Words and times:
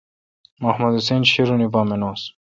محمد 0.63 0.93
حسین 0.97 1.21
شیرونی 1.31 1.67
پا 1.73 1.81
مانوس۔ 1.87 2.21